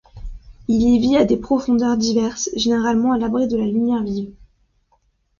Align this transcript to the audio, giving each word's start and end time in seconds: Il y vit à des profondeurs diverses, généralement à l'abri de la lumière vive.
Il 0.67 0.81
y 0.81 0.97
vit 0.97 1.15
à 1.15 1.25
des 1.25 1.37
profondeurs 1.37 1.95
diverses, 1.95 2.49
généralement 2.55 3.11
à 3.13 3.19
l'abri 3.19 3.47
de 3.47 3.55
la 3.55 3.67
lumière 3.67 4.01
vive. 4.01 4.33